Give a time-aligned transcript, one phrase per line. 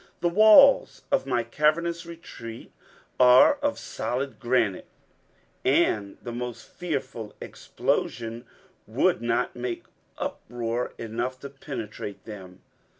[0.21, 2.71] The walls of my cavernous retreat
[3.19, 4.87] are of solid granite,
[5.63, 8.47] and the most fearful explosion
[8.87, 9.83] would not make
[10.17, 12.63] uproar enough to penetrate them.